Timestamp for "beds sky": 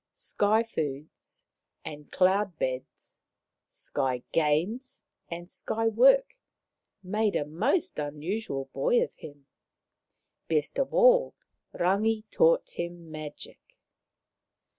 2.57-4.23